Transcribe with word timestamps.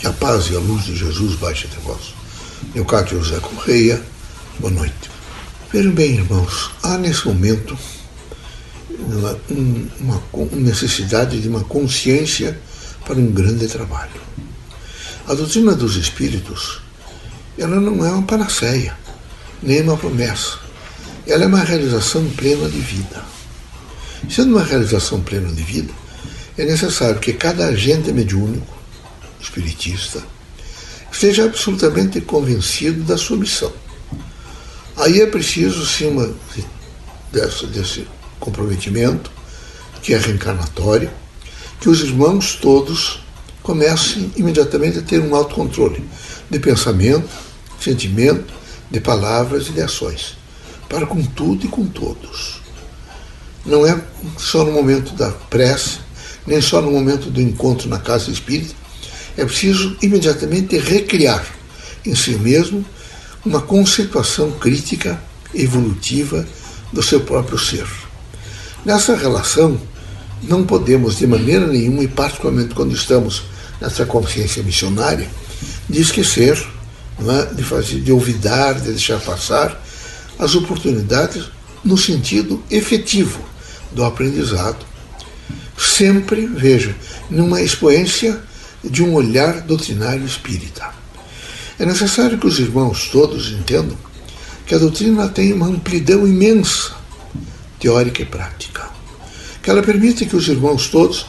Que 0.00 0.06
a 0.06 0.12
paz 0.14 0.46
e 0.46 0.56
a 0.56 0.58
luz 0.58 0.84
de 0.84 0.96
Jesus 0.96 1.34
baixe 1.34 1.66
até 1.66 1.78
vós. 1.82 2.14
Leocádio 2.74 3.22
José 3.22 3.38
Correia, 3.38 4.02
boa 4.58 4.72
noite. 4.72 5.10
Vejam 5.70 5.92
bem, 5.92 6.14
irmãos, 6.14 6.70
há 6.82 6.96
nesse 6.96 7.28
momento 7.28 7.76
uma, 8.98 9.38
uma, 10.00 10.22
necessidade 10.56 11.38
de 11.38 11.46
uma 11.50 11.62
consciência 11.64 12.58
para 13.04 13.16
um 13.16 13.30
grande 13.30 13.68
trabalho. 13.68 14.22
A 15.28 15.34
doutrina 15.34 15.74
dos 15.74 15.96
espíritos, 15.96 16.80
ela 17.58 17.78
não 17.78 18.02
é 18.02 18.10
uma 18.10 18.22
panaceia, 18.22 18.96
nem 19.62 19.82
uma 19.82 19.98
promessa. 19.98 20.60
Ela 21.26 21.44
é 21.44 21.46
uma 21.46 21.62
realização 21.62 22.26
plena 22.30 22.70
de 22.70 22.80
vida. 22.80 23.22
Sendo 24.30 24.56
uma 24.56 24.64
realização 24.64 25.20
plena 25.20 25.52
de 25.52 25.62
vida, 25.62 25.92
é 26.56 26.64
necessário 26.64 27.20
que 27.20 27.34
cada 27.34 27.66
agente 27.66 28.10
mediúnico 28.12 28.79
espiritista, 29.40 30.22
esteja 31.10 31.44
absolutamente 31.44 32.20
convencido 32.20 33.02
da 33.02 33.16
sua 33.16 33.36
missão. 33.36 33.72
Aí 34.96 35.20
é 35.20 35.26
preciso, 35.26 35.86
sim, 35.86 36.08
uma, 36.08 36.32
desse, 37.32 37.66
desse 37.66 38.06
comprometimento, 38.38 39.30
que 40.02 40.14
é 40.14 40.18
reencarnatório, 40.18 41.10
que 41.80 41.88
os 41.88 42.00
irmãos 42.00 42.54
todos 42.54 43.20
comecem 43.62 44.32
imediatamente 44.36 44.98
a 44.98 45.02
ter 45.02 45.20
um 45.20 45.34
autocontrole 45.34 46.02
de 46.50 46.58
pensamento, 46.58 47.28
sentimento, 47.80 48.52
de 48.90 49.00
palavras 49.00 49.68
e 49.68 49.72
de 49.72 49.80
ações, 49.80 50.36
para 50.88 51.06
com 51.06 51.22
tudo 51.22 51.66
e 51.66 51.68
com 51.68 51.86
todos. 51.86 52.60
Não 53.64 53.86
é 53.86 54.02
só 54.36 54.64
no 54.64 54.72
momento 54.72 55.14
da 55.14 55.30
prece, 55.30 55.98
nem 56.46 56.60
só 56.60 56.80
no 56.80 56.90
momento 56.90 57.30
do 57.30 57.40
encontro 57.40 57.88
na 57.88 57.98
casa 57.98 58.30
espírita, 58.30 58.74
é 59.36 59.44
preciso 59.44 59.96
imediatamente 60.02 60.78
recriar 60.78 61.44
em 62.04 62.14
si 62.14 62.32
mesmo 62.32 62.84
uma 63.44 63.60
conceituação 63.60 64.52
crítica 64.52 65.20
evolutiva 65.54 66.46
do 66.92 67.02
seu 67.02 67.20
próprio 67.20 67.58
ser. 67.58 67.86
Nessa 68.84 69.14
relação, 69.14 69.80
não 70.42 70.64
podemos 70.64 71.18
de 71.18 71.26
maneira 71.26 71.66
nenhuma, 71.66 72.02
e 72.02 72.08
particularmente 72.08 72.74
quando 72.74 72.94
estamos 72.94 73.42
nessa 73.80 74.04
consciência 74.06 74.62
missionária, 74.62 75.28
de 75.88 76.00
esquecer, 76.00 76.56
é? 77.20 77.54
de 77.54 77.62
fazer, 77.62 78.00
de 78.00 78.12
olvidar, 78.12 78.74
de 78.74 78.92
deixar 78.92 79.20
passar 79.20 79.80
as 80.38 80.54
oportunidades 80.54 81.50
no 81.84 81.96
sentido 81.96 82.62
efetivo 82.70 83.40
do 83.92 84.04
aprendizado. 84.04 84.84
Sempre, 85.76 86.46
veja, 86.46 86.94
numa 87.30 87.60
expoência 87.60 88.40
de 88.82 89.02
um 89.02 89.14
olhar 89.14 89.60
doutrinário 89.60 90.24
espírita. 90.24 90.90
É 91.78 91.86
necessário 91.86 92.38
que 92.38 92.46
os 92.46 92.58
irmãos 92.58 93.08
todos 93.08 93.50
entendam 93.52 93.96
que 94.66 94.74
a 94.74 94.78
doutrina 94.78 95.28
tem 95.28 95.52
uma 95.52 95.66
amplidão 95.66 96.26
imensa, 96.26 96.92
teórica 97.78 98.22
e 98.22 98.26
prática. 98.26 98.88
Que 99.62 99.70
ela 99.70 99.82
permite 99.82 100.26
que 100.26 100.36
os 100.36 100.46
irmãos 100.48 100.88
todos 100.88 101.26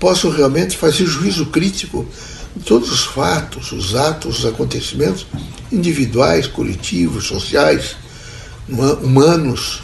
possam 0.00 0.30
realmente 0.30 0.76
fazer 0.76 1.06
juízo 1.06 1.46
crítico 1.46 2.06
de 2.56 2.64
todos 2.64 2.90
os 2.90 3.04
fatos, 3.04 3.70
os 3.72 3.94
atos, 3.94 4.40
os 4.40 4.46
acontecimentos 4.46 5.26
individuais, 5.70 6.46
coletivos, 6.46 7.26
sociais, 7.26 7.96
humanos, 9.02 9.80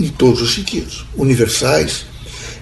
em 0.00 0.08
todos 0.08 0.42
os 0.42 0.54
sentidos, 0.54 1.04
universais. 1.16 2.06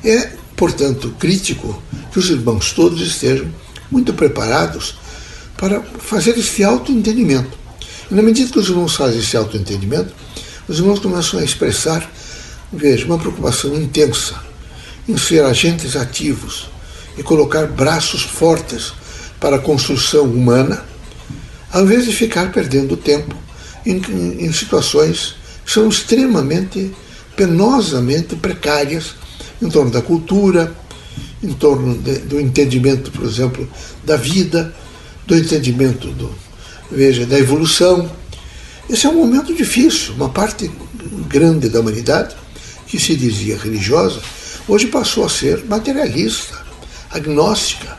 É 0.05 0.33
portanto, 0.57 1.15
crítico 1.19 1.83
que 2.13 2.19
os 2.19 2.31
irmãos 2.31 2.73
todos 2.73 3.01
estejam 3.01 3.49
muito 3.91 4.13
preparados 4.15 4.97
para 5.57 5.81
fazer 5.83 6.37
esse 6.39 6.63
autoentendimento. 6.65 7.57
E 8.11 8.15
na 8.15 8.23
medida 8.23 8.51
que 8.51 8.59
os 8.59 8.69
irmãos 8.69 8.97
fazem 8.97 9.21
esse 9.21 9.37
autoentendimento, 9.37 10.13
os 10.69 10.79
irmãos 10.79 10.99
começam 10.99 11.41
a 11.41 11.45
expressar, 11.45 12.11
veja, 12.73 13.05
uma 13.07 13.19
preocupação 13.19 13.75
intensa 13.75 14.35
em 15.09 15.17
ser 15.17 15.45
agentes 15.45 15.97
ativos 15.97 16.69
e 17.17 17.23
colocar 17.23 17.67
braços 17.67 18.23
fortes 18.23 18.93
para 19.39 19.57
a 19.57 19.61
construção 19.61 20.25
humana, 20.25 20.85
ao 21.73 21.83
invés 21.85 22.07
de 22.07 22.13
ficar 22.13 22.51
perdendo 22.51 22.97
tempo 22.97 23.35
em, 23.85 24.01
em 24.39 24.53
situações 24.53 25.37
que 25.65 25.73
são 25.73 25.89
extremamente, 25.89 26.95
penosamente 27.37 28.37
precárias 28.37 29.15
em 29.65 29.71
torno 29.71 29.91
da 29.91 30.03
cultura, 30.03 30.75
em 31.43 31.53
torno 31.53 31.97
de, 31.97 32.19
do 32.19 32.39
entendimento, 32.39 33.11
por 33.11 33.25
exemplo, 33.25 33.69
da 34.05 34.17
vida, 34.17 34.75
do 35.27 35.35
entendimento 35.35 36.09
do, 36.09 36.31
veja, 36.91 37.25
da 37.25 37.39
evolução. 37.39 38.11
Esse 38.89 39.07
é 39.07 39.09
um 39.09 39.15
momento 39.15 39.55
difícil. 39.55 40.15
Uma 40.15 40.29
parte 40.29 40.71
grande 41.29 41.69
da 41.69 41.81
humanidade, 41.81 42.37
que 42.87 43.01
se 43.01 43.17
dizia 43.17 43.57
religiosa, 43.57 44.21
hoje 44.69 44.87
passou 44.89 45.25
a 45.25 45.29
ser 45.29 45.65
materialista, 45.65 46.63
agnóstica. 47.11 47.97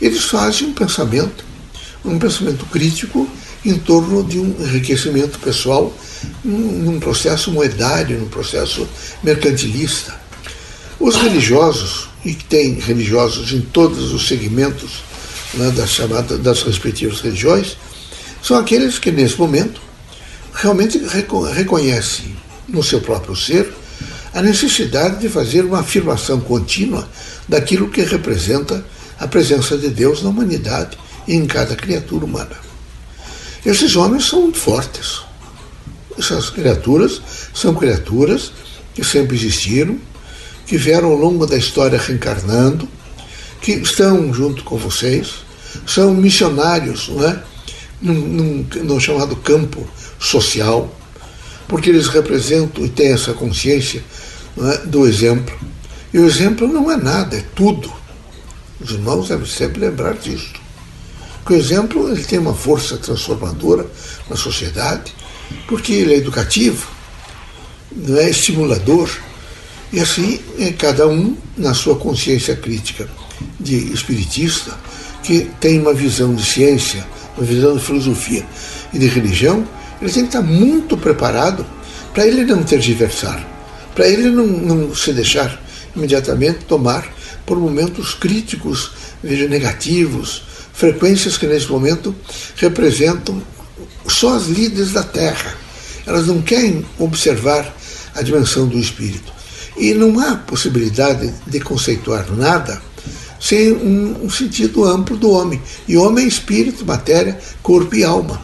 Eles 0.00 0.24
fazem 0.24 0.68
um 0.68 0.72
pensamento, 0.72 1.44
um 2.04 2.18
pensamento 2.18 2.66
crítico 2.66 3.28
em 3.64 3.78
torno 3.78 4.22
de 4.22 4.38
um 4.38 4.54
enriquecimento 4.60 5.38
pessoal 5.38 5.94
num 6.44 6.98
processo 7.00 7.50
moedário, 7.50 8.18
num 8.18 8.28
processo 8.28 8.86
mercantilista. 9.22 10.19
Os 11.00 11.16
religiosos, 11.16 12.10
e 12.22 12.34
tem 12.34 12.74
religiosos 12.74 13.52
em 13.52 13.62
todos 13.62 14.12
os 14.12 14.28
segmentos 14.28 15.02
né, 15.54 15.70
das, 15.70 15.96
das 16.40 16.62
respectivas 16.62 17.20
religiões, 17.20 17.78
são 18.42 18.58
aqueles 18.58 18.98
que, 18.98 19.10
nesse 19.10 19.38
momento, 19.38 19.80
realmente 20.52 21.00
reconhecem 21.54 22.36
no 22.68 22.82
seu 22.82 23.00
próprio 23.00 23.34
ser 23.34 23.72
a 24.34 24.42
necessidade 24.42 25.20
de 25.20 25.28
fazer 25.30 25.64
uma 25.64 25.80
afirmação 25.80 26.38
contínua 26.38 27.08
daquilo 27.48 27.88
que 27.88 28.02
representa 28.02 28.84
a 29.18 29.26
presença 29.26 29.78
de 29.78 29.88
Deus 29.88 30.22
na 30.22 30.28
humanidade 30.28 30.98
e 31.26 31.34
em 31.34 31.46
cada 31.46 31.74
criatura 31.74 32.26
humana. 32.26 32.56
Esses 33.64 33.96
homens 33.96 34.26
são 34.26 34.42
muito 34.42 34.58
fortes. 34.58 35.22
Essas 36.18 36.50
criaturas 36.50 37.22
são 37.54 37.74
criaturas 37.74 38.52
que 38.94 39.02
sempre 39.02 39.36
existiram, 39.36 39.98
que 40.70 40.76
vieram 40.76 41.08
ao 41.10 41.16
longo 41.16 41.48
da 41.48 41.56
história 41.56 41.98
reencarnando, 41.98 42.88
que 43.60 43.72
estão 43.72 44.32
junto 44.32 44.62
com 44.62 44.76
vocês, 44.76 45.38
são 45.84 46.14
missionários, 46.14 47.08
não 47.08 47.28
é? 47.28 47.42
Num, 48.00 48.14
num, 48.14 48.66
no 48.84 49.00
chamado 49.00 49.34
campo 49.34 49.84
social, 50.20 50.88
porque 51.66 51.90
eles 51.90 52.06
representam 52.06 52.84
e 52.84 52.88
têm 52.88 53.12
essa 53.12 53.32
consciência 53.32 54.00
é? 54.58 54.86
do 54.86 55.08
exemplo. 55.08 55.52
E 56.14 56.20
o 56.20 56.24
exemplo 56.24 56.68
não 56.68 56.88
é 56.88 56.96
nada, 56.96 57.36
é 57.36 57.44
tudo. 57.52 57.92
Os 58.80 58.92
irmãos 58.92 59.26
devem 59.26 59.46
sempre 59.46 59.80
lembrar 59.80 60.14
disso. 60.14 60.52
Que 61.44 61.52
o 61.52 61.56
exemplo 61.56 62.12
ele 62.12 62.22
tem 62.22 62.38
uma 62.38 62.54
força 62.54 62.96
transformadora 62.96 63.88
na 64.28 64.36
sociedade, 64.36 65.12
porque 65.66 65.94
ele 65.94 66.14
é 66.14 66.18
educativo, 66.18 66.86
não 67.90 68.16
é 68.18 68.30
estimulador, 68.30 69.10
e 69.92 69.98
assim, 69.98 70.40
é 70.58 70.70
cada 70.72 71.08
um, 71.08 71.36
na 71.56 71.74
sua 71.74 71.96
consciência 71.96 72.54
crítica 72.54 73.08
de 73.58 73.92
espiritista, 73.92 74.76
que 75.22 75.50
tem 75.60 75.80
uma 75.80 75.92
visão 75.92 76.34
de 76.34 76.44
ciência, 76.44 77.04
uma 77.36 77.44
visão 77.44 77.76
de 77.76 77.82
filosofia 77.82 78.46
e 78.92 78.98
de 78.98 79.06
religião, 79.08 79.66
ele 80.00 80.12
tem 80.12 80.22
que 80.22 80.28
estar 80.28 80.42
muito 80.42 80.96
preparado 80.96 81.66
para 82.14 82.26
ele 82.26 82.44
não 82.44 82.62
tergiversar, 82.62 83.44
para 83.94 84.08
ele 84.08 84.30
não, 84.30 84.46
não 84.46 84.94
se 84.94 85.12
deixar 85.12 85.60
imediatamente 85.94 86.64
tomar 86.66 87.06
por 87.44 87.58
momentos 87.58 88.14
críticos, 88.14 88.92
veja, 89.22 89.48
negativos, 89.48 90.42
frequências 90.72 91.36
que 91.36 91.46
nesse 91.46 91.68
momento 91.68 92.14
representam 92.56 93.42
só 94.06 94.36
as 94.36 94.46
líderes 94.46 94.92
da 94.92 95.02
Terra. 95.02 95.54
Elas 96.06 96.28
não 96.28 96.40
querem 96.40 96.84
observar 96.98 97.74
a 98.14 98.22
dimensão 98.22 98.66
do 98.66 98.78
espírito. 98.78 99.39
E 99.76 99.94
não 99.94 100.18
há 100.20 100.36
possibilidade 100.36 101.32
de 101.46 101.60
conceituar 101.60 102.30
nada 102.32 102.80
sem 103.40 103.72
um, 103.72 104.28
sentido 104.28 104.84
amplo 104.84 105.16
do 105.16 105.30
homem. 105.30 105.60
E 105.88 105.96
homem 105.96 106.26
é 106.26 106.28
espírito, 106.28 106.84
matéria, 106.84 107.38
corpo 107.62 107.94
e 107.94 108.04
alma. 108.04 108.40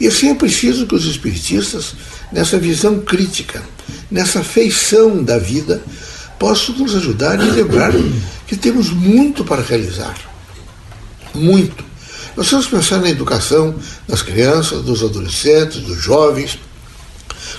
E 0.00 0.08
assim 0.08 0.30
é 0.30 0.34
preciso 0.34 0.86
que 0.86 0.94
os 0.94 1.04
espiritistas, 1.04 1.94
nessa 2.32 2.58
visão 2.58 3.00
crítica, 3.00 3.62
nessa 4.10 4.42
feição 4.42 5.22
da 5.22 5.38
vida, 5.38 5.80
possam 6.38 6.76
nos 6.76 6.96
ajudar 6.96 7.40
e 7.40 7.50
lembrar 7.50 7.92
que 8.46 8.56
temos 8.56 8.90
muito 8.90 9.44
para 9.44 9.62
realizar. 9.62 10.16
Muito. 11.32 11.84
Nós 12.36 12.50
temos 12.50 12.66
que 12.66 12.74
pensar 12.74 12.98
na 13.00 13.08
educação 13.08 13.76
das 14.08 14.20
crianças, 14.20 14.82
dos 14.82 15.04
adolescentes, 15.04 15.80
dos 15.80 16.02
jovens. 16.02 16.58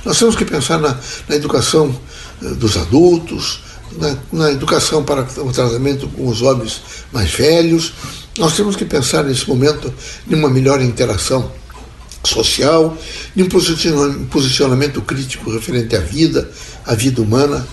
Nós 0.03 0.19
temos 0.19 0.35
que 0.35 0.43
pensar 0.43 0.77
na, 0.79 0.99
na 1.29 1.35
educação 1.35 1.97
dos 2.41 2.77
adultos, 2.77 3.61
na, 3.97 4.17
na, 4.31 4.51
educação 4.51 5.03
para 5.03 5.21
o 5.21 5.51
tratamento 5.51 6.07
com 6.09 6.27
os 6.27 6.41
homens 6.41 6.81
mais 7.11 7.31
velhos, 7.31 7.93
Nós 8.37 8.55
temos 8.55 8.75
que 8.75 8.83
pensar 8.83 9.23
nesse 9.23 9.47
momento 9.47 9.93
numa 10.27 10.49
melhor 10.49 10.81
interação 10.81 11.49
social, 12.25 12.97
de 13.35 13.43
um 13.43 13.47
posicionamento 13.47 15.01
crítico 15.01 15.51
referente 15.51 15.95
à 15.95 15.99
vida, 15.99 16.49
à 16.85 16.93
vida 16.95 17.21
humana, 17.21 17.65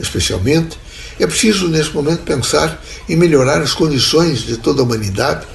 especialmente. 0.00 0.78
É 1.20 1.26
preciso, 1.26 1.68
nesse 1.68 1.90
momento, 1.90 2.22
pensar 2.22 2.82
em 3.08 3.16
melhorar 3.16 3.60
as 3.60 3.74
condições 3.74 4.40
de 4.40 4.56
toda 4.56 4.80
a 4.80 4.84
humanidade. 4.84 5.46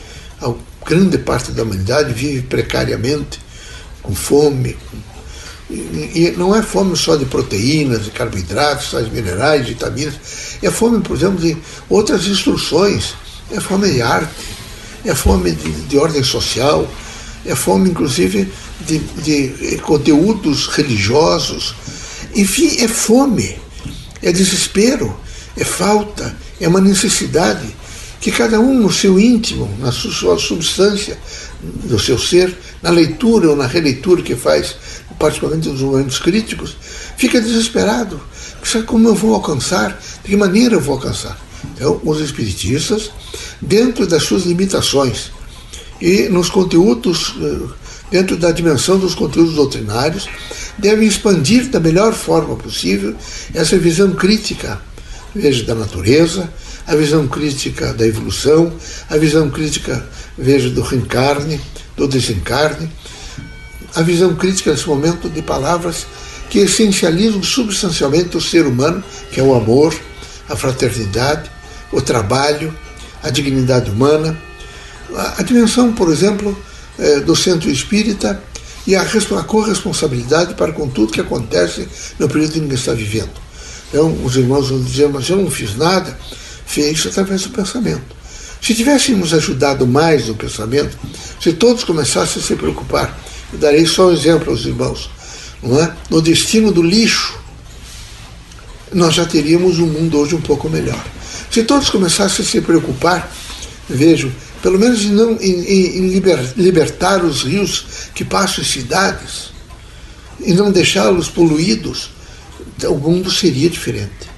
A 0.41 0.53
grande 0.85 1.17
parte 1.17 1.51
da 1.51 1.63
humanidade 1.63 2.13
vive 2.13 2.41
precariamente, 2.43 3.39
com 4.01 4.13
fome. 4.13 4.77
E 5.73 6.33
não 6.37 6.55
é 6.55 6.61
fome 6.61 6.95
só 6.95 7.15
de 7.15 7.25
proteínas, 7.25 8.05
de 8.05 8.11
carboidratos, 8.11 8.91
sais 8.91 9.11
minerais, 9.11 9.67
vitaminas. 9.67 10.13
É 10.61 10.69
fome, 10.69 11.01
por 11.01 11.17
exemplo, 11.17 11.39
de 11.39 11.57
outras 11.89 12.27
instruções. 12.27 13.15
É 13.51 13.59
fome 13.59 13.89
de 13.89 14.01
arte, 14.01 14.33
é 15.03 15.15
fome 15.15 15.51
de, 15.51 15.71
de 15.71 15.97
ordem 15.97 16.23
social, 16.23 16.87
é 17.45 17.55
fome, 17.55 17.89
inclusive, 17.89 18.51
de, 18.81 18.99
de 18.99 19.77
conteúdos 19.79 20.67
religiosos. 20.67 21.75
Enfim, 22.35 22.77
é 22.79 22.87
fome, 22.87 23.57
é 24.21 24.31
desespero, 24.31 25.15
é 25.57 25.63
falta, 25.63 26.35
é 26.59 26.67
uma 26.67 26.81
necessidade 26.81 27.75
que 28.23 28.31
cada 28.31 28.59
um 28.59 28.79
no 28.79 28.91
seu 28.91 29.19
íntimo, 29.19 29.69
na 29.79 29.91
sua 29.91 30.39
substância 30.39 31.17
do 31.61 31.99
seu 31.99 32.17
ser, 32.17 32.55
na 32.81 32.89
leitura 32.89 33.49
ou 33.49 33.55
na 33.55 33.67
releitura 33.67 34.21
que 34.21 34.33
faz, 34.33 34.75
particularmente 35.23 35.69
nos 35.69 35.79
momentos 35.79 36.19
críticos, 36.19 36.75
fica 37.15 37.39
desesperado. 37.39 38.19
Como 38.85 39.07
eu 39.07 39.15
vou 39.15 39.33
alcançar? 39.33 39.97
De 40.21 40.29
que 40.29 40.35
maneira 40.35 40.75
eu 40.75 40.81
vou 40.81 40.95
alcançar? 40.95 41.39
Então, 41.73 42.01
os 42.03 42.19
espiritistas, 42.19 43.09
dentro 43.61 44.05
das 44.05 44.23
suas 44.23 44.43
limitações 44.43 45.31
e 46.01 46.27
nos 46.27 46.49
conteúdos, 46.49 47.35
eh, 47.41 47.69
dentro 48.11 48.35
da 48.35 48.51
dimensão 48.51 48.99
dos 48.99 49.15
conteúdos 49.15 49.55
doutrinários, 49.55 50.27
devem 50.77 51.07
expandir 51.07 51.69
da 51.69 51.79
melhor 51.79 52.13
forma 52.13 52.57
possível 52.57 53.15
essa 53.53 53.77
visão 53.77 54.11
crítica, 54.11 54.81
veja, 55.33 55.63
da 55.63 55.73
natureza, 55.73 56.49
a 56.85 56.95
visão 56.97 57.29
crítica 57.29 57.93
da 57.93 58.05
evolução, 58.05 58.73
a 59.09 59.15
visão 59.15 59.49
crítica, 59.49 60.05
veja, 60.37 60.69
do 60.69 60.81
reencarne, 60.81 61.61
do 61.95 62.09
desencarne, 62.09 62.91
a 63.95 64.01
visão 64.01 64.35
crítica 64.35 64.71
nesse 64.71 64.87
momento 64.87 65.29
de 65.29 65.41
palavras 65.41 66.05
que 66.49 66.59
essencializam 66.59 67.41
substancialmente 67.41 68.37
o 68.37 68.41
ser 68.41 68.65
humano, 68.65 69.03
que 69.31 69.39
é 69.39 69.43
o 69.43 69.53
amor, 69.53 69.93
a 70.49 70.55
fraternidade, 70.55 71.49
o 71.91 72.01
trabalho, 72.01 72.73
a 73.21 73.29
dignidade 73.29 73.89
humana, 73.89 74.37
a 75.37 75.43
dimensão, 75.43 75.93
por 75.93 76.11
exemplo, 76.11 76.57
eh, 76.99 77.19
do 77.21 77.35
centro 77.35 77.69
espírita 77.69 78.41
e 78.85 78.95
a 78.95 79.05
corresponsabilidade 79.43 80.55
para 80.55 80.73
com 80.73 80.87
tudo 80.89 81.13
que 81.13 81.21
acontece 81.21 81.87
no 82.19 82.27
período 82.27 82.57
em 82.57 82.67
que 82.67 82.75
está 82.75 82.93
vivendo. 82.93 83.31
Então, 83.89 84.23
os 84.23 84.35
irmãos 84.35 84.69
vão 84.69 84.81
dizer, 84.81 85.07
mas 85.09 85.29
eu 85.29 85.37
não 85.37 85.49
fiz 85.49 85.75
nada, 85.77 86.17
fez 86.65 87.05
através 87.05 87.43
do 87.43 87.49
pensamento. 87.51 88.03
Se 88.61 88.73
tivéssemos 88.73 89.33
ajudado 89.33 89.85
mais 89.85 90.27
no 90.27 90.35
pensamento, 90.35 90.97
se 91.39 91.53
todos 91.53 91.83
começassem 91.83 92.41
a 92.41 92.45
se 92.45 92.55
preocupar, 92.55 93.17
eu 93.53 93.59
darei 93.59 93.85
só 93.85 94.07
um 94.07 94.11
exemplo 94.11 94.51
aos 94.51 94.65
irmãos, 94.65 95.09
não 95.61 95.79
é? 95.81 95.95
no 96.09 96.21
destino 96.21 96.71
do 96.71 96.81
lixo, 96.81 97.39
nós 98.91 99.13
já 99.13 99.25
teríamos 99.25 99.79
um 99.79 99.87
mundo 99.87 100.17
hoje 100.19 100.35
um 100.35 100.41
pouco 100.41 100.69
melhor. 100.69 101.03
Se 101.49 101.63
todos 101.63 101.89
começassem 101.89 102.43
a 102.43 102.47
se 102.47 102.61
preocupar, 102.61 103.31
vejo, 103.87 104.31
pelo 104.61 104.79
menos 104.79 105.03
em, 105.03 105.09
não, 105.09 105.37
em, 105.39 105.97
em 105.97 106.07
liber, 106.09 106.53
libertar 106.57 107.23
os 107.23 107.43
rios 107.43 107.85
que 108.13 108.25
passam 108.25 108.63
em 108.63 108.67
cidades, 108.67 109.53
e 110.39 110.53
não 110.53 110.71
deixá-los 110.71 111.29
poluídos, 111.29 112.09
o 112.83 112.95
mundo 112.95 113.31
seria 113.31 113.69
diferente. 113.69 114.31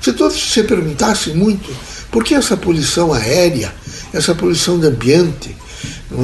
Se 0.00 0.12
todos 0.12 0.52
se 0.52 0.62
perguntassem 0.62 1.34
muito 1.34 1.70
por 2.10 2.24
que 2.24 2.34
essa 2.34 2.56
poluição 2.56 3.12
aérea, 3.12 3.72
essa 4.12 4.34
poluição 4.34 4.78
do 4.78 4.86
ambiente, 4.86 5.54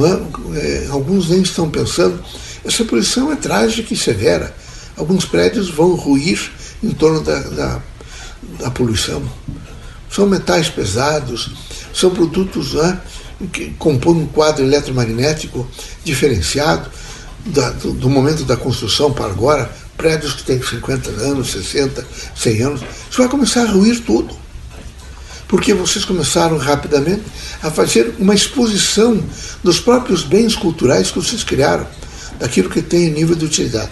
é? 0.05 0.59
É, 0.59 0.87
alguns 0.89 1.29
nem 1.29 1.41
estão 1.41 1.69
pensando, 1.69 2.21
essa 2.65 2.83
poluição 2.83 3.31
é 3.31 3.35
trágica 3.35 3.93
e 3.93 3.97
severa. 3.97 4.53
Alguns 4.95 5.25
prédios 5.25 5.69
vão 5.69 5.95
ruir 5.95 6.51
em 6.83 6.91
torno 6.91 7.21
da, 7.21 7.39
da, 7.39 7.81
da 8.59 8.71
poluição. 8.71 9.23
São 10.09 10.27
metais 10.27 10.69
pesados, 10.69 11.51
são 11.93 12.09
produtos 12.11 12.73
né, 12.73 12.99
que 13.51 13.71
compõem 13.71 14.23
um 14.23 14.27
quadro 14.27 14.63
eletromagnético 14.63 15.67
diferenciado 16.03 16.89
da, 17.45 17.69
do, 17.71 17.93
do, 17.93 18.09
momento 18.09 18.43
da 18.43 18.57
construção 18.57 19.11
para 19.13 19.25
agora, 19.25 19.71
prédios 19.95 20.33
que 20.33 20.43
têm 20.43 20.61
50 20.61 21.09
anos, 21.09 21.51
60, 21.51 22.05
100 22.35 22.61
anos, 22.61 22.81
isso 23.09 23.19
vai 23.19 23.29
começar 23.29 23.63
a 23.63 23.71
ruir 23.71 24.01
tudo. 24.03 24.35
Porque 25.47 25.73
vocês 25.73 26.03
começaram 26.03 26.57
rapidamente 26.57 27.23
a 27.61 27.71
fazer 27.71 28.15
uma 28.19 28.35
exposição 28.35 29.23
dos 29.63 29.79
próprios 29.79 30.23
bens 30.23 30.55
culturais 30.55 31.09
que 31.09 31.19
vocês 31.19 31.43
criaram, 31.43 31.87
daquilo 32.39 32.69
que 32.69 32.81
tem 32.81 33.09
nível 33.09 33.35
de 33.35 33.45
utilidade. 33.45 33.89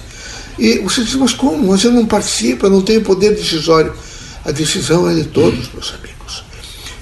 E 0.57 0.79
vocês 0.79 1.05
dizem, 1.05 1.21
mas 1.21 1.33
como? 1.33 1.69
Mas 1.71 1.83
eu 1.83 1.91
não 1.91 2.05
participo, 2.05 2.65
eu 2.65 2.69
não 2.69 2.81
tenho 2.81 3.01
poder 3.01 3.35
decisório. 3.35 3.93
A 4.43 4.51
decisão 4.51 5.09
é 5.09 5.13
de 5.13 5.25
todos, 5.25 5.71
meus 5.73 5.93
amigos. 5.93 6.43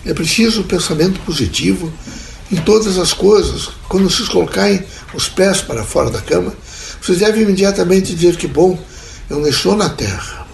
É 0.05 0.13
preciso 0.13 0.61
um 0.61 0.63
pensamento 0.63 1.19
positivo 1.21 1.91
em 2.51 2.57
todas 2.57 2.97
as 2.97 3.13
coisas. 3.13 3.69
Quando 3.87 4.09
vocês 4.09 4.27
colocarem 4.27 4.83
os 5.13 5.27
pés 5.27 5.61
para 5.61 5.83
fora 5.83 6.09
da 6.09 6.21
cama, 6.21 6.53
vocês 7.01 7.19
devem 7.19 7.43
imediatamente 7.43 8.13
dizer 8.13 8.37
que, 8.37 8.47
bom, 8.47 8.79
eu 9.29 9.39
não 9.39 9.47
estou 9.47 9.75
na 9.75 9.89
Terra. 9.89 10.47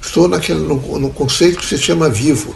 Estou 0.00 0.28
naquele, 0.28 0.60
no, 0.60 0.98
no 0.98 1.10
conceito 1.10 1.58
que 1.58 1.66
se 1.66 1.78
chama 1.78 2.08
vivo. 2.08 2.54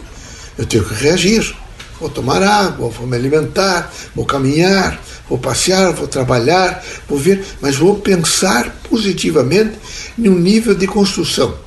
Eu 0.57 0.65
tenho 0.65 0.83
que 0.83 0.93
reagir. 0.93 1.55
Vou 1.99 2.09
tomar 2.09 2.43
água, 2.43 2.89
vou 2.89 3.07
me 3.07 3.15
alimentar, 3.15 3.91
vou 4.15 4.23
caminhar, 4.23 5.01
vou 5.27 5.39
passear, 5.39 5.93
vou 5.93 6.07
trabalhar, 6.07 6.83
vou 7.07 7.17
ver, 7.17 7.43
mas 7.59 7.75
vou 7.75 7.95
pensar 7.95 8.71
positivamente 8.87 9.77
em 10.17 10.29
um 10.29 10.37
nível 10.37 10.75
de 10.75 10.85
construção 10.85 11.57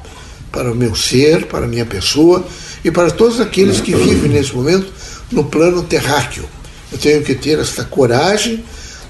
para 0.52 0.70
o 0.70 0.74
meu 0.74 0.94
ser, 0.94 1.46
para 1.46 1.64
a 1.64 1.68
minha 1.68 1.84
pessoa 1.84 2.46
e 2.84 2.90
para 2.90 3.10
todos 3.10 3.40
aqueles 3.40 3.80
que 3.80 3.94
vivem 3.94 4.30
nesse 4.30 4.54
momento 4.54 4.92
no 5.32 5.44
plano 5.44 5.82
terráqueo. 5.82 6.44
Eu 6.92 6.98
tenho 6.98 7.22
que 7.22 7.34
ter 7.34 7.58
esta 7.58 7.84
coragem 7.84 8.64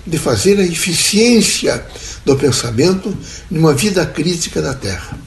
de 0.07 0.19
fazer 0.19 0.59
a 0.59 0.65
eficiência 0.65 1.85
do 2.25 2.37
pensamento 2.37 3.17
numa 3.51 3.75
vida 3.75 4.05
crítica 4.07 4.61
da 4.61 4.75
Terra. 4.75 5.19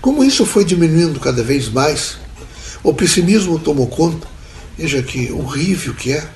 Como 0.00 0.24
isso 0.24 0.46
foi 0.46 0.64
diminuindo 0.64 1.20
cada 1.20 1.42
vez 1.42 1.68
mais, 1.68 2.16
o 2.82 2.94
pessimismo 2.94 3.58
tomou 3.58 3.86
conta. 3.86 4.26
Veja 4.76 5.02
que 5.02 5.30
horrível 5.32 5.94
que 5.94 6.12
é. 6.12 6.26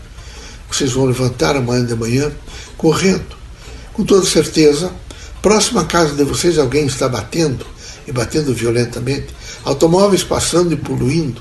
Vocês 0.71 0.93
vão 0.93 1.07
levantar 1.07 1.57
amanhã 1.57 1.85
de 1.85 1.95
manhã 1.95 2.33
correndo. 2.77 3.37
Com 3.93 4.05
toda 4.05 4.27
certeza, 4.27 4.93
próximo 5.41 5.79
à 5.79 5.85
casa 5.85 6.15
de 6.15 6.25
vocês 6.25 6.59
alguém 6.59 6.87
está 6.87 7.09
batendo 7.09 7.65
e 8.07 8.13
batendo 8.13 8.53
violentamente. 8.53 9.29
Automóveis 9.65 10.23
passando 10.23 10.73
e 10.73 10.77
poluindo. 10.77 11.41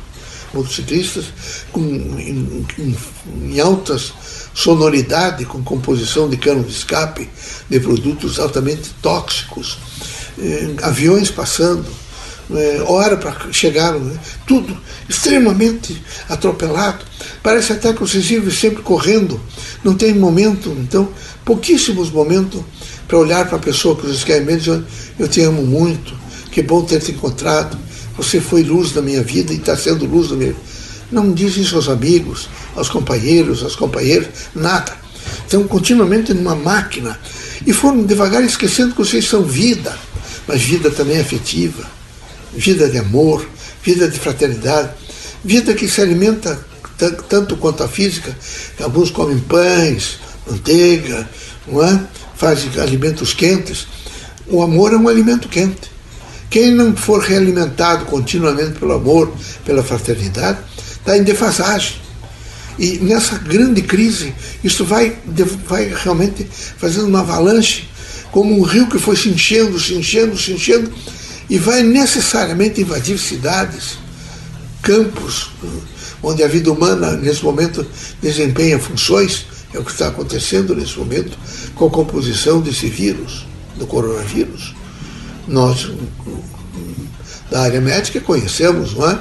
Motociclistas 0.53 1.25
com, 1.71 1.81
em, 1.81 2.65
em, 2.77 2.97
em 3.43 3.59
altas 3.59 4.13
sonoridade, 4.53 5.45
com 5.45 5.63
composição 5.63 6.29
de 6.29 6.37
cano 6.37 6.63
de 6.63 6.71
escape 6.71 7.27
de 7.67 7.79
produtos 7.79 8.39
altamente 8.39 8.91
tóxicos. 9.01 9.79
Eh, 10.37 10.75
aviões 10.83 11.31
passando 11.31 11.85
é, 12.51 12.83
hora 12.87 13.17
para 13.17 13.51
chegar, 13.51 13.93
né? 13.93 14.17
tudo 14.45 14.75
extremamente 15.07 16.01
atropelado. 16.27 17.05
Parece 17.41 17.73
até 17.73 17.93
que 17.93 17.99
vocês 17.99 18.25
vivem 18.25 18.51
sempre 18.51 18.81
correndo, 18.81 19.39
não 19.83 19.95
tem 19.95 20.13
momento, 20.13 20.75
então, 20.79 21.09
pouquíssimos 21.45 22.09
momentos 22.09 22.61
para 23.07 23.17
olhar 23.17 23.47
para 23.47 23.57
a 23.57 23.61
pessoa 23.61 23.95
que 23.95 24.03
vocês 24.03 24.23
querem 24.23 24.45
mesmo 24.45 24.85
eu 25.19 25.27
te 25.27 25.41
amo 25.41 25.61
muito, 25.63 26.13
que 26.51 26.61
bom 26.61 26.83
ter 26.83 26.99
te 26.99 27.11
encontrado, 27.11 27.77
você 28.17 28.39
foi 28.39 28.63
luz 28.63 28.91
da 28.91 29.01
minha 29.01 29.23
vida 29.23 29.53
e 29.53 29.57
está 29.57 29.75
sendo 29.75 30.05
luz 30.05 30.29
da 30.29 30.35
minha. 30.35 30.55
Não 31.11 31.31
dizem 31.31 31.63
isso 31.63 31.75
aos 31.75 31.89
amigos, 31.89 32.49
aos 32.75 32.89
companheiros, 32.89 33.63
às 33.63 33.75
companheiras, 33.75 34.27
nada. 34.55 34.93
Estão 35.43 35.67
continuamente 35.67 36.33
numa 36.33 36.55
máquina 36.55 37.19
e 37.65 37.73
foram 37.73 38.03
devagar 38.03 38.43
esquecendo 38.43 38.93
que 38.93 38.99
vocês 38.99 39.27
são 39.27 39.43
vida, 39.43 39.95
mas 40.47 40.61
vida 40.61 40.89
também 40.89 41.19
afetiva 41.19 42.02
vida 42.55 42.89
de 42.89 42.97
amor, 42.97 43.47
vida 43.83 44.07
de 44.07 44.19
fraternidade, 44.19 44.91
vida 45.43 45.73
que 45.73 45.87
se 45.87 46.01
alimenta 46.01 46.59
tanto 47.27 47.57
quanto 47.57 47.83
a 47.83 47.87
física. 47.87 48.35
Alguns 48.81 49.11
comem 49.11 49.39
pães, 49.39 50.19
manteiga, 50.47 51.27
não 51.67 51.83
é? 51.83 51.99
fazem 52.35 52.69
alimentos 52.79 53.33
quentes. 53.33 53.87
O 54.47 54.61
amor 54.61 54.93
é 54.93 54.97
um 54.97 55.07
alimento 55.07 55.47
quente. 55.47 55.91
Quem 56.49 56.71
não 56.71 56.95
for 56.95 57.21
realimentado 57.21 58.05
continuamente 58.05 58.79
pelo 58.79 58.93
amor, 58.93 59.33
pela 59.65 59.81
fraternidade, 59.81 60.59
está 60.77 61.17
em 61.17 61.23
defasagem. 61.23 61.95
E 62.77 62.97
nessa 62.99 63.37
grande 63.37 63.81
crise, 63.81 64.33
isso 64.63 64.83
vai, 64.83 65.17
vai 65.67 65.93
realmente 65.95 66.47
fazendo 66.77 67.07
uma 67.07 67.21
avalanche, 67.21 67.87
como 68.31 68.59
um 68.59 68.63
rio 68.63 68.87
que 68.87 68.99
foi 68.99 69.15
se 69.15 69.29
enchendo, 69.29 69.79
se 69.79 69.93
enchendo, 69.93 70.37
se 70.37 70.51
enchendo, 70.51 70.91
e 71.49 71.57
vai 71.57 71.83
necessariamente 71.83 72.81
invadir 72.81 73.17
cidades, 73.17 73.97
campos, 74.81 75.51
onde 76.21 76.43
a 76.43 76.47
vida 76.47 76.71
humana, 76.71 77.11
nesse 77.13 77.43
momento, 77.43 77.85
desempenha 78.21 78.79
funções. 78.79 79.45
É 79.73 79.79
o 79.79 79.83
que 79.83 79.91
está 79.91 80.07
acontecendo 80.07 80.75
nesse 80.75 80.97
momento 80.99 81.37
com 81.75 81.87
a 81.87 81.89
composição 81.89 82.61
desse 82.61 82.87
vírus, 82.87 83.45
do 83.75 83.87
coronavírus. 83.87 84.75
Nós, 85.47 85.91
da 87.49 87.61
área 87.61 87.81
médica, 87.81 88.21
conhecemos, 88.21 88.93
não 88.93 89.09
é? 89.09 89.19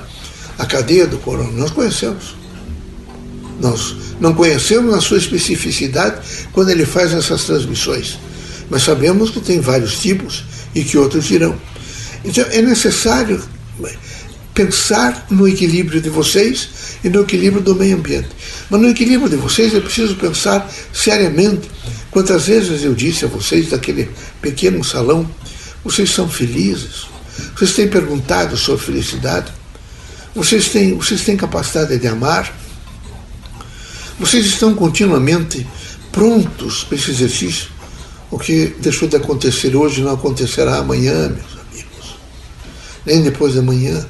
A 0.59 0.67
cadeia 0.67 1.07
do 1.07 1.19
coronavírus, 1.19 1.61
nós 1.61 1.71
conhecemos. 1.71 2.37
Nós 3.61 3.95
não 4.21 4.35
conhecemos 4.35 4.93
na 4.93 5.01
sua 5.01 5.19
especificidade 5.19 6.21
quando 6.53 6.71
ele 6.71 6.85
faz 6.85 7.13
essas 7.13 7.45
transmissões, 7.45 8.19
mas 8.69 8.83
sabemos 8.83 9.31
que 9.31 9.41
tem 9.41 9.61
vários 9.61 10.01
tipos 10.01 10.45
e 10.75 10.85
que 10.85 10.99
outros 10.99 11.27
virão. 11.27 11.57
Então 12.25 12.45
é 12.51 12.63
necessário 12.63 13.43
pensar 14.55 15.27
no 15.31 15.49
equilíbrio 15.49 16.01
de 16.01 16.09
vocês 16.09 16.69
e 17.03 17.09
no 17.09 17.23
equilíbrio 17.23 17.63
do 17.63 17.75
meio 17.75 17.97
ambiente. 17.97 18.29
Mas 18.71 18.81
no 18.81 18.89
equilíbrio 18.89 19.29
de 19.29 19.37
vocês 19.37 19.75
é 19.75 19.81
preciso 19.81 20.15
pensar 20.17 20.71
seriamente. 20.93 21.71
Quantas 22.11 22.47
vezes 22.47 22.85
eu 22.85 22.95
disse 22.95 23.25
a 23.25 23.29
vocês 23.29 23.71
daquele 23.71 24.11
pequeno 24.41 24.85
salão, 24.85 25.29
vocês 25.83 26.11
são 26.11 26.29
felizes? 26.29 27.07
Vocês 27.57 27.73
têm 27.73 27.89
perguntado 27.89 28.57
sobre 28.57 28.85
felicidade? 28.85 29.51
Vocês 30.35 30.69
têm, 30.69 30.95
vocês 30.97 31.23
têm 31.23 31.37
capacidade 31.37 31.99
de 31.99 32.07
amar? 32.07 32.55
Vocês 34.19 34.47
estão 34.47 34.75
continuamente 34.75 35.67
prontos 36.13 36.85
para 36.85 36.97
esse 36.97 37.11
exercício? 37.11 37.69
O 38.31 38.39
que 38.39 38.75
deixou 38.79 39.09
de 39.09 39.17
acontecer 39.17 39.75
hoje 39.75 40.03
não 40.03 40.13
acontecerá 40.13 40.77
amanhã, 40.77 41.29
meus 41.29 41.52
nem 43.05 43.23
depois 43.23 43.53
de 43.53 43.59
amanhã. 43.59 44.07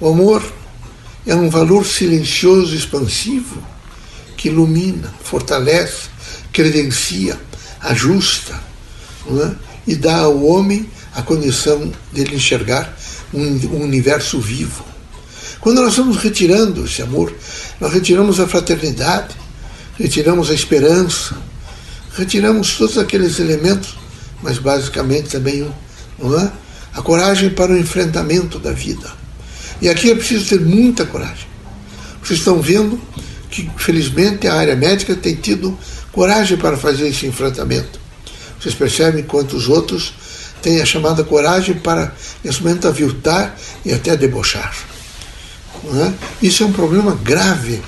O 0.00 0.08
amor 0.08 0.42
é 1.26 1.34
um 1.34 1.48
valor 1.48 1.84
silencioso 1.84 2.74
e 2.74 2.78
expansivo 2.78 3.62
que 4.36 4.48
ilumina, 4.48 5.12
fortalece, 5.24 6.08
credencia, 6.52 7.38
ajusta 7.80 8.58
é? 9.28 9.54
e 9.86 9.94
dá 9.94 10.18
ao 10.18 10.44
homem 10.44 10.88
a 11.14 11.22
condição 11.22 11.92
de 12.12 12.20
ele 12.20 12.36
enxergar 12.36 12.96
um, 13.32 13.40
um 13.40 13.82
universo 13.82 14.38
vivo. 14.38 14.84
Quando 15.60 15.80
nós 15.80 15.90
estamos 15.90 16.18
retirando 16.18 16.84
esse 16.84 17.02
amor, 17.02 17.34
nós 17.80 17.92
retiramos 17.92 18.38
a 18.38 18.46
fraternidade, 18.46 19.34
retiramos 19.98 20.50
a 20.50 20.54
esperança, 20.54 21.36
retiramos 22.14 22.76
todos 22.76 22.98
aqueles 22.98 23.38
elementos, 23.40 23.96
mas 24.42 24.58
basicamente 24.58 25.30
também 25.30 25.66
não 26.18 26.38
é? 26.38 26.52
A 26.96 27.02
coragem 27.02 27.50
para 27.50 27.72
o 27.72 27.78
enfrentamento 27.78 28.58
da 28.58 28.72
vida. 28.72 29.12
E 29.82 29.88
aqui 29.88 30.10
é 30.10 30.14
preciso 30.14 30.48
ter 30.48 30.60
muita 30.60 31.04
coragem. 31.04 31.46
Vocês 32.22 32.38
estão 32.38 32.60
vendo 32.60 32.98
que, 33.50 33.70
felizmente, 33.76 34.48
a 34.48 34.54
área 34.54 34.74
médica 34.74 35.14
tem 35.14 35.34
tido 35.34 35.78
coragem 36.10 36.56
para 36.56 36.76
fazer 36.78 37.06
esse 37.08 37.26
enfrentamento. 37.26 38.00
Vocês 38.58 38.74
percebem 38.74 39.22
quantos 39.22 39.68
outros 39.68 40.14
têm 40.62 40.80
a 40.80 40.86
chamada 40.86 41.22
coragem 41.22 41.74
para, 41.74 42.14
nesse 42.42 42.62
momento, 42.62 42.88
aviltar 42.88 43.54
e 43.84 43.92
até 43.92 44.16
debochar. 44.16 44.74
É? 45.84 46.12
Isso 46.42 46.62
é 46.62 46.66
um 46.66 46.72
problema 46.72 47.14
grave 47.22 47.82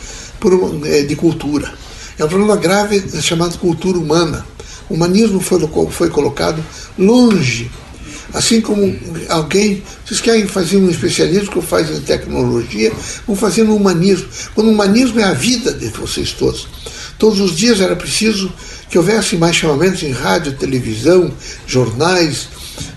é, 0.84 1.02
de 1.02 1.16
cultura. 1.16 1.72
É 2.18 2.24
um 2.24 2.28
problema 2.28 2.56
grave 2.56 3.02
chamado 3.22 3.58
cultura 3.58 3.98
humana. 3.98 4.46
O 4.88 4.94
humanismo 4.94 5.40
foi, 5.40 5.66
foi 5.90 6.10
colocado 6.10 6.62
longe. 6.98 7.70
Assim 8.32 8.60
como 8.60 8.94
alguém, 9.28 9.82
vocês 10.04 10.20
querem 10.20 10.46
fazer 10.46 10.76
um 10.76 10.90
especialismo 10.90 11.50
que 11.50 11.62
faz 11.62 11.90
em 11.90 12.00
tecnologia, 12.00 12.92
vão 13.26 13.34
fazer 13.34 13.64
no 13.64 13.74
humanismo. 13.74 14.28
Quando 14.54 14.68
o 14.68 14.72
humanismo 14.72 15.18
é 15.18 15.24
a 15.24 15.32
vida 15.32 15.72
de 15.72 15.88
vocês 15.88 16.32
todos. 16.32 16.68
Todos 17.18 17.40
os 17.40 17.56
dias 17.56 17.80
era 17.80 17.96
preciso 17.96 18.52
que 18.90 18.98
houvesse 18.98 19.36
mais 19.36 19.56
chamamentos 19.56 20.02
em 20.02 20.12
rádio, 20.12 20.52
televisão, 20.52 21.32
jornais, 21.66 22.48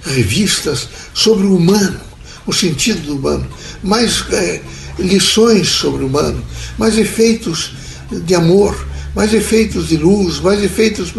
revistas 0.03 0.87
sobre 1.13 1.45
o 1.45 1.55
humano, 1.55 1.99
o 2.45 2.53
sentido 2.53 3.01
do 3.01 3.15
humano. 3.15 3.47
Mais 3.81 4.23
é, 4.31 4.61
lições 4.99 5.69
sobre 5.69 6.03
o 6.03 6.07
humano, 6.07 6.43
mais 6.77 6.97
efeitos 6.97 7.73
de 8.11 8.35
amor, 8.35 8.87
mais 9.15 9.33
efeitos 9.33 9.87
de 9.87 9.97
luz, 9.97 10.39
mais 10.39 10.61
efeitos 10.61 11.13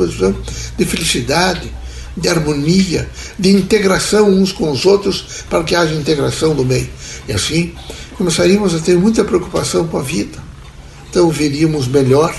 de 0.77 0.85
felicidade, 0.85 1.73
de 2.17 2.29
harmonia, 2.29 3.09
de 3.39 3.51
integração 3.51 4.29
uns 4.31 4.53
com 4.53 4.71
os 4.71 4.85
outros, 4.85 5.45
para 5.49 5.65
que 5.65 5.75
haja 5.75 5.95
integração 5.95 6.55
do 6.55 6.65
meio. 6.65 6.89
E 7.29 7.33
assim 7.33 7.75
começaríamos 8.17 8.75
a 8.75 8.79
ter 8.79 8.97
muita 8.97 9.25
preocupação 9.25 9.87
com 9.87 9.99
a 9.99 10.03
vida. 10.03 10.39
Então 11.11 11.29
veríamos 11.31 11.89
melhor, 11.89 12.35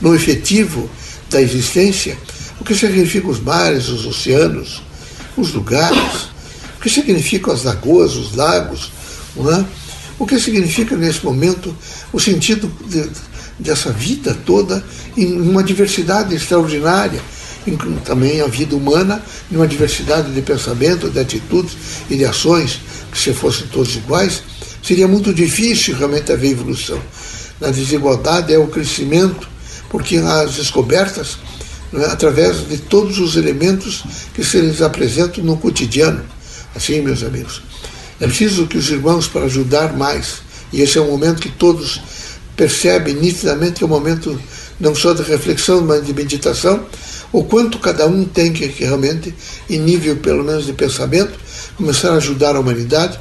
no 0.00 0.14
efetivo 0.14 0.88
da 1.30 1.40
existência, 1.40 2.16
o 2.60 2.64
que 2.64 2.74
significam 2.74 3.30
os 3.30 3.40
mares, 3.40 3.88
os 3.88 4.06
oceanos, 4.06 4.82
os 5.36 5.52
lugares, 5.52 6.30
o 6.76 6.80
que 6.80 6.90
significam 6.90 7.52
as 7.52 7.64
lagoas, 7.64 8.14
os 8.14 8.34
lagos, 8.34 8.92
é? 9.36 9.64
O 10.18 10.26
que 10.26 10.38
significa 10.38 10.96
nesse 10.96 11.24
momento 11.24 11.74
o 12.12 12.20
sentido 12.20 12.70
de, 12.86 13.08
dessa 13.58 13.90
vida 13.90 14.36
toda 14.46 14.84
em 15.16 15.40
uma 15.40 15.62
diversidade 15.62 16.34
extraordinária, 16.34 17.20
também 18.04 18.40
a 18.40 18.46
vida 18.46 18.74
humana 18.74 19.22
em 19.50 19.56
uma 19.56 19.66
diversidade 19.66 20.32
de 20.32 20.42
pensamento, 20.42 21.10
de 21.10 21.18
atitudes 21.18 21.76
e 22.10 22.16
de 22.16 22.24
ações, 22.24 22.80
que 23.10 23.18
se 23.18 23.32
fossem 23.32 23.66
todos 23.68 23.94
iguais, 23.96 24.42
seria 24.82 25.06
muito 25.06 25.32
difícil 25.32 25.96
realmente 25.96 26.32
haver 26.32 26.50
evolução. 26.50 27.00
Na 27.60 27.70
desigualdade 27.70 28.52
é 28.52 28.58
o 28.58 28.66
crescimento, 28.66 29.48
porque 29.88 30.16
as 30.16 30.54
descobertas, 30.54 31.38
é, 31.94 32.04
através 32.06 32.68
de 32.68 32.78
todos 32.78 33.18
os 33.18 33.36
elementos 33.36 34.02
que 34.34 34.42
se 34.42 34.60
lhes 34.60 34.82
apresentam 34.82 35.44
no 35.44 35.56
cotidiano. 35.56 36.24
Assim, 36.74 37.00
meus 37.02 37.22
amigos. 37.22 37.62
É 38.20 38.26
preciso 38.26 38.66
que 38.66 38.78
os 38.78 38.90
irmãos, 38.90 39.28
para 39.28 39.44
ajudar 39.44 39.92
mais, 39.96 40.42
e 40.72 40.80
esse 40.80 40.96
é 40.96 41.00
um 41.00 41.10
momento 41.10 41.42
que 41.42 41.50
todos 41.50 42.00
percebem 42.56 43.14
nitidamente 43.14 43.74
que 43.74 43.84
é 43.84 43.86
um 43.86 43.90
momento 43.90 44.38
não 44.78 44.94
só 44.94 45.12
de 45.12 45.22
reflexão, 45.22 45.82
mas 45.82 46.04
de 46.04 46.12
meditação, 46.12 46.84
o 47.32 47.44
quanto 47.44 47.78
cada 47.78 48.06
um 48.06 48.24
tem 48.24 48.52
que, 48.52 48.66
realmente, 48.66 49.34
em 49.68 49.78
nível 49.78 50.16
pelo 50.16 50.44
menos 50.44 50.66
de 50.66 50.72
pensamento, 50.72 51.38
começar 51.76 52.10
a 52.10 52.16
ajudar 52.16 52.56
a 52.56 52.60
humanidade 52.60 53.18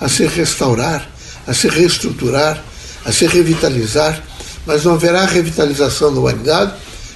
a 0.00 0.08
se 0.08 0.26
restaurar, 0.26 1.08
a 1.46 1.54
se 1.54 1.68
reestruturar, 1.68 2.62
a 3.04 3.12
se 3.12 3.26
revitalizar, 3.26 4.22
mas 4.66 4.84
não 4.84 4.94
haverá 4.94 5.24
revitalização 5.24 6.12
da 6.12 6.20
humanidade 6.20 6.74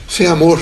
sem 0.08 0.26
amor, 0.26 0.60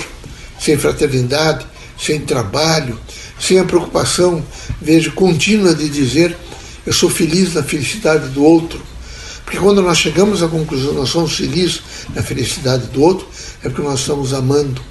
sem 0.58 0.76
fraternidade, 0.78 1.66
sem 2.00 2.20
trabalho, 2.20 2.98
sem 3.38 3.58
a 3.58 3.64
preocupação, 3.64 4.42
vejo, 4.80 5.12
contínua 5.12 5.74
de 5.74 5.88
dizer 5.88 6.36
eu 6.86 6.92
sou 6.92 7.08
feliz 7.08 7.54
na 7.54 7.62
felicidade 7.62 8.28
do 8.28 8.44
outro. 8.44 8.80
Porque 9.54 9.66
quando 9.66 9.82
nós 9.82 9.98
chegamos 9.98 10.42
à 10.42 10.48
conclusão, 10.48 10.94
nós 10.94 11.10
somos 11.10 11.36
felizes 11.36 11.80
na 12.12 12.24
felicidade 12.24 12.88
do 12.88 13.00
outro, 13.00 13.28
é 13.62 13.68
porque 13.68 13.82
nós 13.82 14.00
estamos 14.00 14.34
amando. 14.34 14.82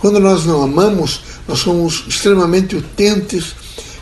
Quando 0.00 0.18
nós 0.18 0.44
não 0.44 0.60
amamos, 0.60 1.20
nós 1.46 1.60
somos 1.60 2.02
extremamente 2.08 2.74
utentes 2.74 3.54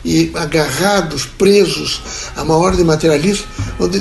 e 0.02 0.30
agarrados, 0.34 1.26
presos 1.26 2.00
a 2.34 2.42
uma 2.42 2.56
ordem 2.56 2.82
materialista, 2.82 3.46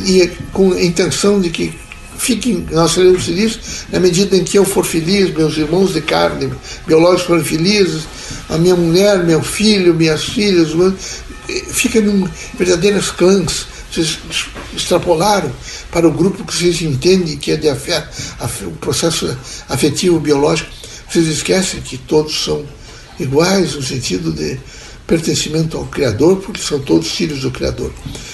e 0.05 0.27
com 0.53 0.71
a 0.71 0.81
intenção 0.81 1.41
de 1.41 1.49
que 1.49 1.77
fiquem, 2.17 2.65
nós 2.71 2.91
seremos 2.93 3.25
felizes 3.25 3.59
na 3.91 3.99
medida 3.99 4.37
em 4.37 4.45
que 4.45 4.57
eu 4.57 4.63
for 4.63 4.85
feliz, 4.85 5.35
meus 5.35 5.57
irmãos 5.57 5.91
de 5.91 5.99
carne 5.99 6.49
biológicos 6.87 7.27
forem 7.27 7.43
felizes, 7.43 8.03
a 8.47 8.57
minha 8.57 8.75
mulher, 8.77 9.21
meu 9.25 9.43
filho, 9.43 9.93
minhas 9.93 10.23
filhas, 10.23 10.69
fica 11.67 11.99
em 11.99 12.25
verdadeiros 12.57 13.11
clãs. 13.11 13.67
Vocês 13.91 14.19
extrapolaram 14.75 15.51
para 15.91 16.07
o 16.07 16.11
grupo 16.11 16.43
que 16.43 16.55
vocês 16.55 16.81
entendem 16.81 17.37
que 17.37 17.51
é 17.51 17.57
de 17.57 17.67
afet, 17.67 18.07
o 18.61 18.71
processo 18.71 19.35
afetivo 19.67 20.19
biológico. 20.19 20.69
Vocês 21.09 21.27
esquecem 21.27 21.81
que 21.81 21.97
todos 21.97 22.43
são 22.43 22.63
iguais 23.19 23.73
no 23.73 23.81
sentido 23.81 24.31
de 24.31 24.59
pertencimento 25.07 25.75
ao 25.75 25.85
Criador, 25.85 26.37
porque 26.37 26.61
são 26.61 26.79
todos 26.79 27.09
filhos 27.09 27.41
do 27.41 27.49
Criador. 27.49 27.91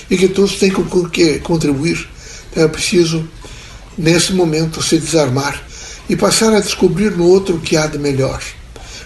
E 0.09 0.17
que 0.17 0.27
todos 0.27 0.55
têm 0.55 0.69
que 0.69 1.39
contribuir. 1.39 2.05
Então 2.51 2.63
é 2.63 2.67
preciso, 2.67 3.25
nesse 3.97 4.33
momento, 4.33 4.83
se 4.83 4.97
desarmar 4.97 5.63
e 6.09 6.17
passar 6.17 6.53
a 6.53 6.59
descobrir 6.59 7.11
no 7.11 7.25
outro 7.25 7.55
o 7.55 7.61
que 7.61 7.77
há 7.77 7.87
de 7.87 7.97
melhor. 7.97 8.43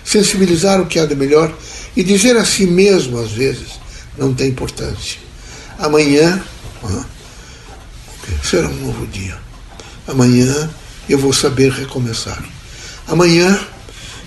Sensibilizar 0.03 0.82
o 0.82 0.88
que 0.88 0.98
há 0.98 1.06
de 1.06 1.15
melhor 1.15 1.56
e 1.96 2.03
dizer 2.03 2.36
a 2.38 2.44
si 2.44 2.65
mesmo, 2.65 3.20
às 3.20 3.32
vezes, 3.32 3.79
não 4.18 4.34
tem 4.34 4.50
importância. 4.50 5.28
Amanhã 5.79 6.43
será 8.43 8.67
um 8.67 8.86
novo 8.86 9.07
dia. 9.07 9.38
Amanhã 10.05 10.69
eu 11.07 11.17
vou 11.17 11.31
saber 11.31 11.71
recomeçar. 11.71 12.43
Amanhã 13.07 13.57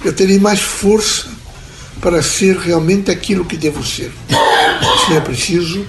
eu 0.03 0.15
terei 0.15 0.39
mais 0.39 0.61
força 0.61 1.27
para 2.01 2.23
ser 2.23 2.57
realmente 2.57 3.11
aquilo 3.11 3.45
que 3.45 3.59
devo 3.59 3.85
ser. 3.85 4.11
Sim, 5.07 5.15
é 5.15 5.21
preciso 5.21 5.87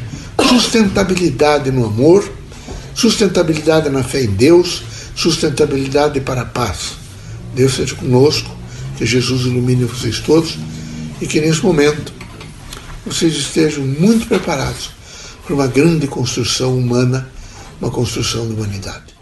sustentabilidade 0.49 1.71
no 1.71 1.85
amor, 1.85 2.29
sustentabilidade 2.93 3.89
na 3.89 4.03
fé 4.03 4.21
em 4.21 4.31
Deus, 4.31 4.83
sustentabilidade 5.15 6.19
para 6.19 6.41
a 6.41 6.45
paz. 6.45 6.91
Deus 7.55 7.75
seja 7.75 7.95
conosco, 7.95 8.53
que 8.97 9.05
Jesus 9.05 9.43
ilumine 9.43 9.85
vocês 9.85 10.19
todos 10.19 10.57
e 11.21 11.25
que 11.25 11.39
nesse 11.39 11.63
momento 11.63 12.11
vocês 13.05 13.33
estejam 13.33 13.85
muito 13.85 14.27
preparados 14.27 14.91
para 15.43 15.53
uma 15.53 15.67
grande 15.67 16.07
construção 16.07 16.77
humana, 16.77 17.29
uma 17.81 17.91
construção 17.91 18.47
da 18.47 18.53
humanidade. 18.53 19.12